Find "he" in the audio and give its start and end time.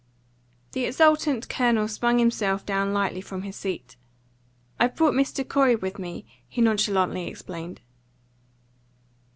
6.47-6.59